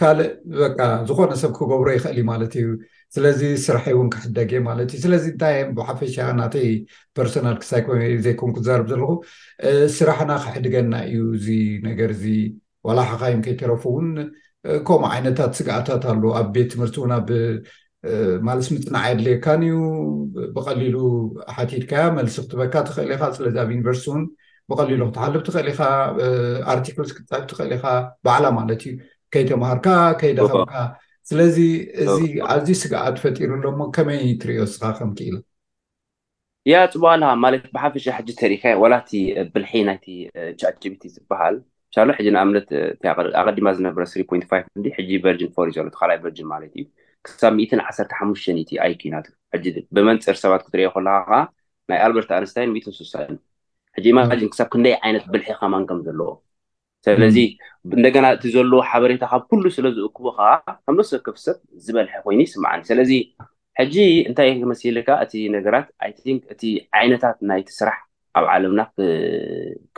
ካልእ 0.00 0.28
በ 0.58 0.78
ዝኮነ 1.08 1.32
ሰብ 1.42 1.50
ክገብሮ 1.58 1.86
ይኽእል 1.96 2.18
ዩ 2.20 2.24
ማለት 2.32 2.52
እዩ 2.62 2.66
ስለዚ 3.14 3.40
ስራሐ 3.66 3.84
እውን 3.94 4.08
ክክደግየ 4.14 4.60
ማለት 4.68 4.88
እዩ 4.94 5.00
ስለዚ 5.06 5.24
እንታ 5.34 5.42
ብሓፈሻ 5.78 6.16
ናተይ 6.40 6.68
ፖርሶናል 7.18 7.56
ክሳይኮ 7.62 7.88
ዘይኮም 8.26 8.50
ክዛርብ 8.58 8.86
ዘለኹ 8.92 9.10
ስራሕና 9.98 10.32
ክሕድገና 10.44 10.94
እዩ 11.10 11.20
እዚ 11.38 11.48
ነገር 11.88 12.12
እዚ 12.16 12.24
ዋላ 12.88 12.98
ሓካዮም 13.12 13.40
ከይተረፉ 13.46 13.82
እውን 13.92 14.08
ከምኡ 14.88 15.04
ዓይነታት 15.14 15.52
ስግኣታት 15.58 16.02
ኣሎ 16.12 16.22
ኣብ 16.40 16.48
ቤት 16.54 16.68
ትምህርቲ 16.72 16.96
እውንኣብ 17.00 17.28
ማልስ 18.46 18.66
ምፅናዕይ 18.74 19.10
ኣድሌየካን 19.14 19.60
እዩ 19.68 19.76
ብቀሊሉ 20.56 20.96
ሓቲትካያ 21.56 22.02
መልስ 22.18 22.34
ክትበካ 22.42 22.74
ትክእል 22.88 23.10
ኢካ 23.14 23.22
ስለዚ 23.38 23.56
ኣብ 23.64 23.70
ዩኒቨርስቲ 23.74 24.06
ውን 24.12 24.22
ብቀሊሉ 24.70 25.00
ክትሓልብ 25.08 25.42
ትኽእል 25.46 25.68
ኢካ 25.72 25.82
ኣርቲክሎ 26.72 27.00
ክ 27.16 27.18
ትኽእል 27.50 27.72
ኢካ 27.76 27.84
ባዕላ 28.26 28.46
ማለት 28.58 28.82
እዩ 28.88 28.92
ከይተማሃርካ 29.34 29.86
ከይደኸምካ 30.20 30.74
ስለዚ 31.30 31.56
እዚኣዚ 32.02 32.68
ስግኣ 32.82 33.00
ትፈጢሩ 33.16 33.50
ሎሞ 33.64 33.80
ከመይ 33.96 34.22
ትርዮ 34.42 34.60
ስካ 34.74 34.84
ከምክኢል 35.00 35.36
ያ 36.72 36.76
ፅቡቃል 36.92 37.22
ማለት 37.46 37.64
ብሓፈሻ 37.74 38.04
ሕጂ 38.18 38.28
ተሪከ 38.42 38.64
ወላቲ 38.84 39.10
ብልሒ 39.54 39.72
ናይቲ 39.88 40.06
ቻብቲ 40.60 41.02
ዝበሃል 41.16 41.56
ሕ 42.18 42.30
ንኣምትቀዲማ 42.34 43.66
ዝነበረ 43.78 44.02
ጂ 45.10 45.12
ቨርን 45.24 45.50
ፎ 45.56 45.60
እዩዘሎ 45.68 45.86
ካይ 45.98 46.16
ቨርን 46.24 46.46
ማለት 46.54 46.72
እዩ 46.78 46.84
ክሳብ 47.26 47.54
ዓሓሽተ 47.88 48.12
ኣይ 48.84 48.92
ኪናት 49.00 49.26
ብመንፅር 49.96 50.36
ሰባት 50.44 50.62
ክትርኦ 50.66 50.88
ከለካ 50.96 51.18
ከዓ 51.28 51.32
ናይ 51.90 51.98
ኣልበርት 52.06 52.30
ኣንስታይን 52.38 52.70
6ሳ 52.98 53.14
ሕጂ 53.96 54.06
ን 54.18 54.48
ክሳብ 54.52 54.66
ክንደይ 54.72 54.94
ዓይነት 55.04 55.24
ብልሒ 55.32 55.46
ከማን 55.60 55.84
ከም 55.90 55.98
ዘለዎ 56.08 56.30
ስለዚ 57.06 57.38
እንደገና 57.98 58.24
እቲ 58.36 58.44
ዘለዎ 58.54 58.78
ሓበሬታ 58.90 59.22
ካብ 59.32 59.42
ኩሉ 59.50 59.64
ስለዝእክቦ 59.76 60.24
ከዓ 60.38 60.48
ከምሰከፍ 60.86 61.36
ሰብ 61.44 61.56
ዝበልሐ 61.84 62.14
ኮይኑ 62.24 62.40
ይስምዓኒ 62.46 62.80
ስለዚ 62.90 63.12
ሕጂ 63.80 63.96
እንታይ 64.28 64.50
ክመሲል 64.62 64.96
ካ 65.08 65.16
እቲ 65.24 65.32
ነገራት 65.56 65.88
ን 66.34 66.36
እቲ 66.54 66.62
ዓይነታት 67.00 67.36
ናይቲ 67.50 67.68
ስራሕ 67.80 67.98
ኣብ 68.38 68.44
ዓለምና 68.54 68.80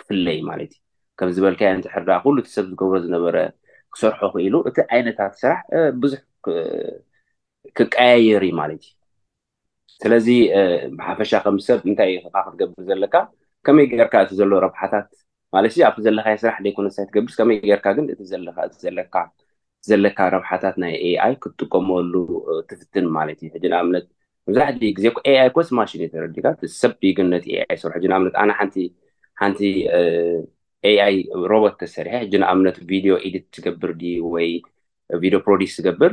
ክፍለይ 0.01 0.39
ማለት 0.51 0.73
እዩ 0.77 0.90
ከም 1.21 1.31
ዝበልካዮ 1.37 1.73
እንትሕርዳ 1.79 2.11
ኩሉ 2.25 2.37
እቲ 2.43 2.49
ሰብ 2.57 2.65
ዝገብሮ 2.71 2.95
ዝነበረ 3.05 3.37
ክሰርሑ 3.95 4.23
ክኢሉ 4.35 4.55
እቲ 4.69 4.77
ዓይነታት 4.97 5.33
ስራሕ 5.41 5.59
ብዙሕ 6.03 6.21
ክቀየየርዩ 7.79 8.51
ማለት 8.61 8.83
እዩ 8.89 8.95
ስለዚ 10.03 10.27
ብሓፈሻ 10.99 11.31
ከም 11.47 11.57
ሰብ 11.67 11.79
እንታይ 11.89 12.13
ካ 12.35 12.39
ክትገብር 12.45 12.85
ዘለካ 12.91 13.15
ከመይ 13.69 13.87
ገርካ 14.01 14.15
እቲ 14.27 14.31
ዘሎ 14.39 14.53
ረብሓታት 14.67 15.09
ማለት 15.55 15.73
ኣብቲ 15.89 15.99
ዘለካይ 16.07 16.37
ስራሕ 16.43 16.57
ደኮነሳይትገብስ 16.67 17.35
ከመይ 17.41 17.57
ጌርካ 17.71 17.87
ግን 17.97 18.07
ዘለካ 19.91 20.19
ረብሓታት 20.37 20.77
ናይ 20.83 20.95
ኤኣይ 21.09 21.35
ክጥቀመሉ 21.43 22.15
ትፍትን 22.71 23.07
ማለት 23.17 23.39
እዩ 23.45 23.51
ሕጂን 23.57 23.75
ኣብነት 23.81 24.07
መብዛሕ 24.49 24.69
ግዜ 24.99 25.07
ኣይ 25.43 25.51
ኮስ 25.57 25.69
ማሽን 25.79 26.01
ተረድካ 26.15 26.47
ሰብ 26.81 26.93
ብግነት 27.03 27.45
ኤይ 27.53 27.77
ስርሑ 27.83 27.93
ሕንኣነት 28.05 28.35
ኣነ 28.45 28.51
ሓንቲ 29.41 29.59
ኣኣይ 30.89 31.17
ሮቦት 31.53 31.75
ተሰሪሐ 31.83 32.15
ሕጂ 32.25 32.33
ንኣብነት 32.43 32.77
ቪድዮ 32.91 33.13
ኢድት 33.29 33.47
ዝገብር 33.57 33.91
ዲ 34.01 34.05
ወይ 34.35 34.49
ቪድዮ 35.23 35.39
ፕሮዲስ 35.47 35.73
ዝገብር 35.79 36.13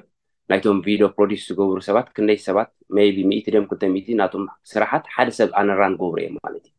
ናይቶም 0.52 0.78
ቪድዮ 0.88 1.08
ፕሮዲስ 1.16 1.42
ዝገብሩ 1.50 1.78
ሰባት 1.88 2.08
ክንደይ 2.16 2.40
ሰባት 2.48 2.70
መይቢ 2.96 3.18
ት 3.46 3.54
ድም 3.54 3.66
ክንተ 3.70 3.84
ናቶም 4.22 4.44
ስራሓት 4.74 5.06
ሓደ 5.16 5.30
ሰብ 5.40 5.50
ኣነራን 5.62 5.96
ገብሩ 6.02 6.16
እየ 6.24 6.30
ማለት 6.38 6.66
እዩ 6.68 6.72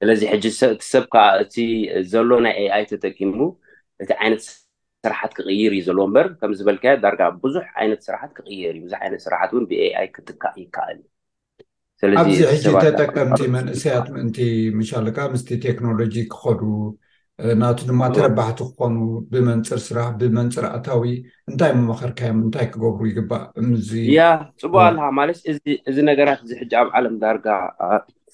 ስለዚ 0.00 0.20
ሕቲ 0.32 0.44
ሰብ 0.92 1.04
ከዓ 1.14 1.26
እ 1.64 1.66
ዘሎ 2.12 2.30
ናይ 2.46 2.58
አኣይ 2.74 2.84
ተጠቂሙ 2.92 3.38
እቲ 4.04 4.10
ዓይነት 4.22 4.42
ስራሓት 5.04 5.32
ክቅይር 5.38 5.72
እዩ 5.76 5.82
ዘሎዎ 5.88 6.04
ምበር 6.10 6.26
ከም 6.40 6.52
ዝበልከዮ 6.58 6.94
ዳርጋ 7.04 7.22
ብዙሕ 7.42 7.66
ዓይነት 7.80 8.00
ስራሓት 8.06 8.30
ክቅይር 8.38 8.72
እዩ 8.76 8.82
ብዙሕ 8.86 8.98
ዓይነት 9.06 9.20
ስራሓት 9.26 9.50
ውን 9.56 9.64
ብኤኣይ 9.70 10.08
ክትካዕ 10.14 10.54
ይከኣልዩ 10.64 11.04
ስለ 12.00 12.10
ኣብዚዚ 12.22 12.42
ሕዚ 12.52 12.64
ተጠቀምቲ 12.86 13.40
መንእሰያት 13.56 14.06
ምእንቲ 14.16 14.38
መሻሉ 14.78 15.06
ካዓ 15.16 15.26
ምስቲ 15.34 15.48
ቴክኖሎጂ 15.66 16.14
ክከዱ 16.32 16.60
ናቱ 17.60 17.78
ድማ 17.88 18.02
ተረባሕቲ 18.16 18.58
ክኮኑ 18.68 18.92
ብመንፅር 19.32 19.78
ስራሕ 19.86 20.06
ብመንፅር 20.20 20.64
ኣእታዊ 20.74 21.02
እንታይ 21.50 21.72
መመኸርካዮም 21.78 22.38
እንታይ 22.46 22.66
ክገብሩ 22.74 23.00
ይግባእያ 23.08 24.28
ፅቡቅ 24.62 24.80
ኣለሃ 24.88 25.04
ማለት 25.18 25.38
እዚ 25.90 25.96
ነገራት 26.10 26.40
እዚ 26.44 26.52
ሕጂ 26.60 26.72
ኣብ 26.82 26.88
ዓለም 26.98 27.16
ዳርጋ 27.24 27.46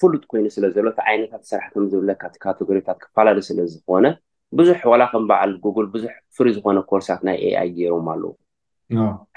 ፍሉጥ 0.03 0.21
ኮይኑ 0.33 0.45
ስለ 0.55 0.65
ዘሎ 0.77 0.87
ዓይነታት 1.11 1.43
ስራሕ 1.51 1.65
ከም 1.73 1.83
ዝብለካቲ 1.93 2.35
ካቴጎሪታት 2.45 2.97
ክፈላለዩ 3.03 3.43
ስለዝኮነ 3.49 4.05
ብዙሕ 4.59 4.79
ዋላ 4.91 5.03
ከም 5.11 5.25
በዓል 5.31 5.51
ጉግል 5.65 5.85
ብዙሕ 5.97 6.13
ፍሩይ 6.37 6.53
ዝኮነ 6.57 6.79
ኮርሳት 6.91 7.21
ናይ 7.29 7.37
ኤኣይ 7.49 7.69
ገይሮም 7.77 8.07
ኣለው 8.13 8.33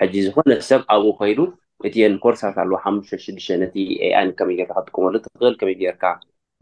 ሕጂ 0.03 0.15
ዝኮነሰብ 0.29 0.81
ኣብኡ 0.95 1.11
ኮይዱ 1.21 1.41
እቲየን 1.89 2.15
ኮርሳት 2.25 2.57
ኣለዉ 2.63 2.79
ሓሙሽተ 2.85 3.21
ሽዱሽተ 3.27 3.59
ነ 3.63 3.71
ኤይ 4.07 4.17
ከመይ 4.39 4.57
ጌርካ 4.61 4.75
ክጥቀመሉ 4.81 5.15
ትክል 5.27 5.55
ከመይ 5.61 5.77
ጌርካ 5.85 6.05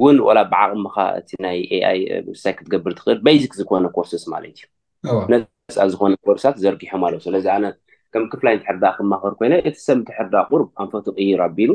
እውን 0.00 0.16
ወላ 0.26 0.38
ብዓቅምካ 0.54 0.96
እቲ 1.20 1.30
ናይ 1.44 1.58
ኤኣይ 1.74 1.98
ምስይ 2.28 2.52
ክትገብር 2.58 2.92
ትክእል 2.98 3.18
ቤዚክ 3.26 3.52
ዝኮነ 3.58 3.86
ኮርስስ 3.96 4.24
ማለት 4.32 4.58
እዩ 4.60 5.20
ነፃ 5.32 5.76
ዝኮነ 5.92 6.14
ኮርሳት 6.26 6.56
ዘርጊሖም 6.64 7.02
ኣለት 7.06 7.22
ስለዚ 7.26 7.46
ኣነ 7.56 7.64
ከም 8.12 8.24
ክፍላይ 8.32 8.54
ንትሕርዳ 8.58 8.84
ክማኸሪ 8.96 9.32
ኮይነ 9.40 9.54
እቲ 9.68 9.76
ሰብ 9.86 9.98
እትሕርዳ 10.02 10.34
ቁርብ 10.50 10.68
ኣንፈት 10.82 11.06
ይቅይሩ 11.20 11.40
ኣቢሉ 11.46 11.70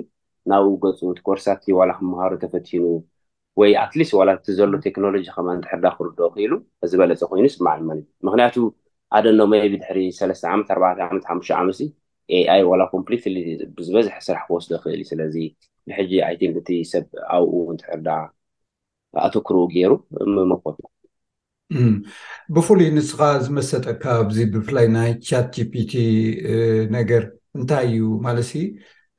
ናብኡ 0.51 0.75
ገፁ 0.83 0.99
ቲ 1.17 1.21
ኮርሳት 1.27 1.61
ዋላ 1.79 1.91
ክምሃሩ 1.99 2.31
ተፈቲኑ 2.43 2.83
ወይ 3.59 3.71
ኣትሊስ 3.83 4.11
ዋላ 4.19 4.29
እቲ 4.37 4.45
ዘሎ 4.59 4.71
ቴክኖሎጂ 4.87 5.23
ከም 5.35 5.47
ንትሕርዳ 5.59 5.85
ክርዶ 5.97 6.19
ክኢሉ 6.35 6.51
ዝበለፀ 6.91 7.21
ኮይኑ 7.31 7.45
ስማዓል 7.55 7.81
ለት 7.87 7.97
እዩ 7.99 8.03
ምክንያቱ 8.27 8.55
ኣደ 9.15 9.25
ኖመይቢ 9.39 9.73
ድሕሪ 9.81 9.99
ሰለስተ 10.19 10.43
ዓመት 10.53 10.67
ኣ 10.75 10.77
ዓት 11.17 11.23
ሓሙ 11.29 11.39
ዓመትዩ 11.61 11.87
ኣይ 12.53 12.61
ዋላ 12.69 12.81
ኮምፕሊት 12.93 13.23
ብዝበዝሕ 13.75 14.15
ስራሕ 14.27 14.41
ክወስዶ 14.47 14.71
ክእል 14.81 14.93
እዩ 14.99 15.03
ስለዚ 15.11 15.35
ንሕጂ 15.89 16.11
ኣይንእቲ 16.27 16.69
ሰብ 16.91 17.05
ኣብኡ 17.35 17.53
ውንትሕርዳ 17.69 18.07
ኣትክሩኡ 19.25 19.63
ገይሩ 19.73 19.91
ምምኮን 20.35 20.75
ብፍሉይ 22.53 22.89
ንስኻ 22.97 23.19
ዝመሰጠካ 23.45 24.03
ኣዚ 24.21 24.37
ብፍላይ 24.53 24.87
ናይ 24.97 25.11
ቻት 25.27 25.47
ጂፒቲ 25.55 25.91
ነገር 26.97 27.23
እንታይ 27.57 27.85
እዩ 27.93 27.99
ማለሲ 28.25 28.51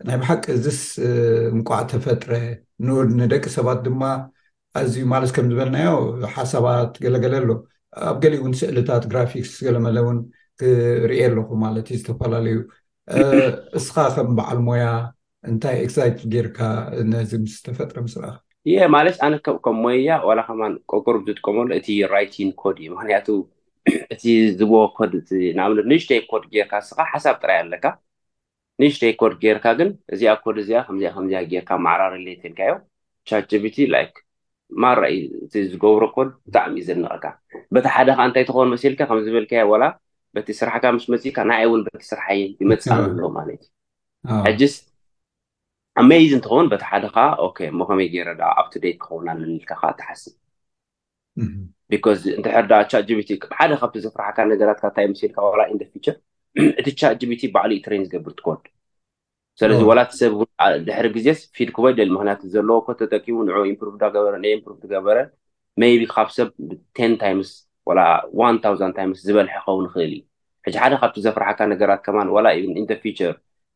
ናይ 0.08 0.16
ብሓቂ 0.22 0.42
እዝስ 0.56 0.80
ምቋዕ 1.58 1.80
ተፈጥረ 1.92 2.30
ን 2.86 3.06
ንደቂ 3.20 3.44
ሰባት 3.58 3.78
ድማ 3.86 4.02
ኣዝዩ 4.80 5.02
ማለት 5.14 5.30
ከምዝበልናዮ 5.36 5.90
ሓሳባት 6.34 6.92
ገለገለ 7.04 7.34
ኣሎ 7.42 7.50
ኣብ 8.08 8.16
ገሊእ 8.22 8.40
እውን 8.42 8.52
ስእልታት 8.60 9.04
ግራፊክስ 9.12 9.52
ገለመለ 9.66 9.96
እውን 10.04 10.18
ክርኢ 10.60 11.16
ኣለኩም 11.28 11.58
ማለት 11.66 11.86
ዩ 11.92 11.98
ዝተፈላለዩ 12.00 12.58
እስኻ 13.78 13.96
ከም 14.16 14.28
በዓል 14.38 14.58
ሞያ 14.68 14.84
እንታይ 15.50 15.76
ኤክስይት 15.84 16.16
ጌይርካ 16.32 16.58
ነዚ 17.12 17.30
ምስ 17.42 17.54
ተፈጥረ 17.66 17.98
ምስረአ 18.06 18.32
የ 18.72 18.86
ማለት 18.94 19.16
ኣነ 19.26 19.34
ከም 19.64 19.76
ሞያ 19.84 20.10
ዋላከማ 20.28 20.62
ቆቁር 20.92 21.16
ዝጥቀመሉ 21.30 21.68
እቲ 21.78 21.86
ራይቲን 22.14 22.50
ኮድ 22.62 22.76
እዩ 22.82 22.88
ምክንያቱ 22.96 23.26
እቲ 24.14 24.22
ዝቦ 24.58 24.72
ኮድ 24.98 25.12
ንኣም 25.58 25.72
ንሽተይ 25.92 26.20
ኮድ 26.30 26.44
ጌርካ 26.54 26.74
ስካ 26.88 26.98
ሓሳብ 27.12 27.36
ጥራይ 27.42 27.58
ኣለካ 27.64 27.86
ንሽተይ 28.82 29.12
ኮድ 29.20 29.34
ጌይርካ 29.44 29.66
ግን 29.78 29.90
እዚኣ 30.14 30.32
ኮድ 30.44 30.56
እዚኣ 30.64 30.80
ከዚ 30.88 31.30
ጌርካ 31.52 31.70
ማዕራርለየትልካዮ 31.86 32.74
ቻብቲ 33.30 33.76
ማራዩ 34.82 35.16
እ 35.44 35.60
ዝገብሮ 35.70 36.02
ኮድ 36.16 36.28
ብጣዕሚእዩ 36.48 36.82
ዘንቐካ 36.88 37.24
በታ 37.74 37.86
ሓደካ 37.96 38.18
እንታይ 38.28 38.44
ትኸውን 38.48 38.70
መሲልካ 38.74 39.00
ከምዝብልከዮ 39.10 39.70
በቲ 40.36 40.48
ስራሕካ 40.60 40.84
ምስ 40.96 41.04
መፅእካ 41.12 41.38
ናይ 41.50 41.58
ኣይ 41.62 41.66
እውን 41.68 41.80
በቲ 41.86 42.02
ስራሓየ 42.10 42.42
ይመፅ 42.62 42.84
ኣለዎ 42.96 43.28
ማለት 43.38 43.62
እዩ 43.62 44.38
ሕጂስ 44.46 44.74
ኣሜይዝ 46.02 46.32
እንትኸውን 46.38 46.66
በቲ 46.72 46.82
ሓደካ 46.90 47.16
ሞከመይ 47.78 48.08
ገይረዳ 48.14 48.42
ኣብቱደት 48.60 48.96
ክኸውና 49.04 49.28
ዘልካከዓ 49.40 49.90
ትሓስብ 50.00 50.34
ቢካ 51.92 52.04
ንድሕርዳቢቲ 52.40 53.32
ብሓደ 53.52 53.70
ካብቲ 53.80 53.96
ዘፍራሕካ 54.06 54.38
ነገራትካታ 54.52 54.96
ልካኢንፊር 55.12 56.16
እቲ 56.80 56.86
ቻቢቲ 57.00 57.42
ባዕሉዩ 57.54 57.78
ትሬን 57.84 58.04
ዝገብር 58.06 58.32
ትኮ 58.38 58.48
ሰለዚ 59.60 59.80
ወላት 59.90 60.12
ሰብ 60.20 60.32
ድሕሪ 60.86 61.06
ግዜስ 61.16 61.38
ፊድ 61.56 61.70
ክበይደል 61.76 62.10
ምክንያቱ 62.14 62.40
ዘለዎ 62.54 62.76
ኮ 62.86 62.94
ተጠቂሙ 63.00 63.36
ን 63.46 63.50
ኢምፕሩቭገበረ 63.72 64.36
ምሩቭገበረ 64.44 65.16
ይቢ 65.94 66.02
ካብ 66.14 66.28
ሰብ 66.36 66.48
ብቴን 66.70 67.12
ታይስ 67.20 67.50
ን 68.54 68.56
ታስ 68.64 68.80
ዝበልሐ 69.26 69.54
ክኸውን 69.64 69.86
ክእል 69.92 70.12
እዩ 70.14 70.20
ሕ 70.66 70.68
ሓደ 70.82 70.92
ካብቲ 71.02 71.16
ዘፍርሓካ 71.26 71.58
ነገራት 71.72 72.00
ከማ 72.06 72.18
ኢንተርፊቸር 72.82 73.34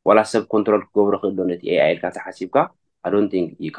ወላ 0.09 0.19
ሰብ 0.33 0.43
ኮንትሮል 0.55 0.83
ክገብሮ 0.89 1.15
ክእልሎ 1.23 1.41
ነቲ 1.53 1.63
ኤኣልካ 1.75 2.05
ተሓሲብካ 2.17 2.57
ዶንንክ 3.13 3.47
ዩካ 3.67 3.79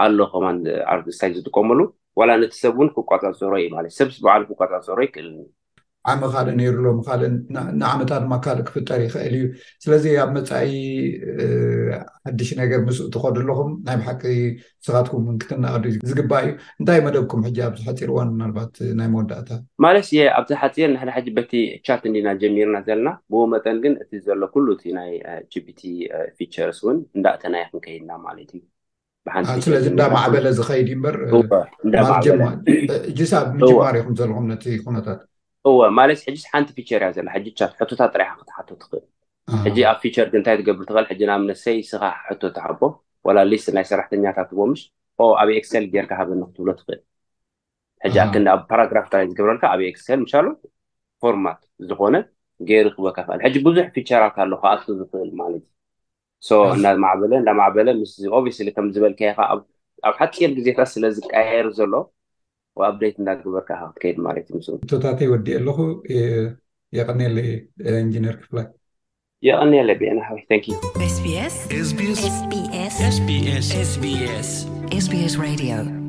ኣሎ 0.04 0.18
ከማ 0.34 0.46
ታይ 1.20 1.30
ዝጥቀመሉ 1.38 1.78
ላ 2.28 2.30
ነቲ 2.42 2.52
ሰብውን 2.64 2.88
ክቋፃፀሮ 2.96 3.52
እዩለ 3.66 3.80
እዩሰ 3.90 3.98
ሉ 4.42 4.44
ክቋፃፀሮ 4.48 4.98
ይክእልኒ 5.06 5.36
ዓመ 6.10 6.22
ካልእ 6.34 6.54
ነይሩሎ 6.58 6.86
ምካልእ 6.98 7.32
ንዓመታ 7.80 8.10
ድማ 8.22 8.32
ካልእ 8.44 8.64
ክፍጠር 8.68 9.00
ይክእል 9.04 9.34
እዩ 9.38 9.44
ስለዚ 9.84 10.04
ኣብ 10.22 10.30
መፃይ 10.36 10.68
ሓዱሽ 12.24 12.50
ነገር 12.62 12.80
ምስኡ 12.86 13.04
ትኮዱ 13.14 13.36
ኣለኩም 13.42 13.70
ናይ 13.86 13.96
ብሓቂ 14.00 14.22
ሰባትኩም 14.86 15.22
ክትናቀዱ 15.42 15.84
ዝግባእ 16.10 16.44
እዩ 16.48 16.52
እንታይ 16.80 17.00
መደብኩም 17.06 17.44
ጂ 17.54 17.56
ኣብዚ 17.68 17.80
ሓፂር 17.90 18.10
ዋን 18.16 18.30
ናልባት 18.42 18.74
ናይ 19.00 19.08
መወዳእታ 19.14 19.50
ማለት 19.86 20.06
ኣብዚ 20.40 20.50
ሓፂር 20.62 20.90
ናሕደ 20.96 21.26
በቲ 21.38 21.52
ቻት 21.86 22.02
እንዲና 22.10 22.28
ጀሚርና 22.42 22.76
ዘለና 22.90 23.08
ብ 23.32 23.46
መጠን 23.54 23.78
ግን 23.86 23.94
እ 24.16 24.24
ዘሎ 24.28 24.42
ኩሉ 24.54 24.66
እ 24.90 24.98
ናይ 25.00 25.10
ቢቲ 25.68 25.82
ፊቸርስ 26.38 26.78
እውን 26.84 26.98
እንዳእተናይ 27.16 27.64
ክንከይድና 27.72 28.12
ማለት 28.28 28.52
እዩ 28.56 28.62
ብንቲስለዚ 29.26 29.84
እንዳ 29.92 30.02
ማዕበለ 30.16 30.46
ዝከይድ 30.60 30.88
እዩ 30.92 30.96
ምበርእ 31.00 31.30
ብምጅማርኩም 33.18 34.16
ዘለኩም 34.20 34.46
ነ 34.52 34.58
ነታት 34.96 35.20
እወማለት 35.70 36.20
ሕ 36.26 36.34
ሓንቲ 36.52 36.68
ፊቸር 36.76 37.02
እያ 37.04 37.10
ዘላ 37.16 37.28
ሕ 37.34 37.40
ቻ 37.58 37.68
ሕታት 37.78 37.90
ጥራሓ 38.14 38.30
ክትሓት 38.38 38.68
ትኽእል 38.82 39.04
ሕጂ 39.64 39.78
ኣብ 39.90 39.98
ፊቸር 40.02 40.26
ግእንታይ 40.32 40.56
ትገብር 40.60 40.84
ትክእል 40.88 41.06
ሕ 41.22 41.28
ናብነሰይስ 41.30 41.90
ካ 42.02 42.10
ሕቶ 42.26 42.42
ትሃቦ 42.56 42.80
ወላ 43.26 43.38
ሊስ 43.50 43.64
ናይ 43.76 43.84
ሰራሕተኛታት 43.90 44.50
ዎምሽ 44.62 44.80
ኣብይ 45.42 45.56
ኤስሰል 45.60 45.84
ጌይርካ 45.92 46.12
ሃበኒክትብሎ 46.20 46.68
ትኽእል 46.78 47.00
ሕጂ 48.04 48.16
ኣክኣብ 48.24 48.60
ፓራግራፍ 48.70 49.06
ጥራይ 49.12 49.24
ዝገብረልካ 49.30 49.64
ኣብይ 49.74 49.90
ክሰል 49.96 50.20
ሻሎ 50.32 50.46
ፎርማት 51.22 51.60
ዝኮነ 51.90 52.14
ገይሩ 52.70 52.86
ክበካ 52.96 53.18
ክእል 53.28 53.40
ሕጂ 53.46 53.54
ብዙሕ 53.66 53.86
ፊቸራት 53.96 54.36
ኣለካኣ 54.44 54.72
ዝክእል 55.02 55.30
ማለት 55.42 55.64
እናማበለእናማዕበለ 56.78 57.88
ስ 58.14 58.64
ከምዝበልከይካ 58.76 59.38
ኣብ 59.52 59.60
ሓፂር 60.18 60.50
ግዜታት 60.58 60.88
ስለዝቀየር 60.94 61.66
ዘሎ 61.78 61.94
ወኣብዴት 62.80 63.16
እንዳግበርካ 63.20 63.70
ካክት 63.80 63.96
ከይድ 64.02 64.16
ማለት 64.26 64.46
እዩ 64.50 64.54
ምስሉቶታተ 64.60 65.18
ወዲእ 65.32 65.56
ኣለኹ 65.60 65.78
የቀነለ 66.98 67.36
እንጂነር 68.04 68.36
ክፍላይ 68.42 68.68
የቀነለ 69.46 69.90
ብአና 70.02 70.22
ንዩስስስ 74.98 75.36
ራ 75.42 76.01